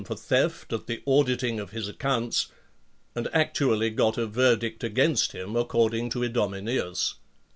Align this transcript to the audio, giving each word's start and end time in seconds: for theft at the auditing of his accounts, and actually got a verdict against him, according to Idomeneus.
for 0.03 0.15
theft 0.15 0.73
at 0.73 0.87
the 0.87 1.03
auditing 1.05 1.59
of 1.59 1.69
his 1.69 1.87
accounts, 1.87 2.47
and 3.13 3.27
actually 3.33 3.91
got 3.91 4.17
a 4.17 4.25
verdict 4.25 4.83
against 4.83 5.31
him, 5.33 5.55
according 5.55 6.09
to 6.09 6.23
Idomeneus. 6.23 7.17